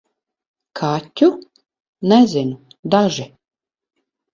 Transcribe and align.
Kaķu? 0.79 1.29
Nezinu- 2.15 2.61
daži. 2.99 3.33